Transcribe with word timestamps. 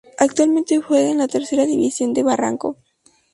Actualmente 0.17 0.81
juega 0.81 1.11
en 1.11 1.19
la 1.19 1.27
Tercera 1.27 1.63
División 1.67 2.11
de 2.15 2.23
Barranco. 2.23 2.77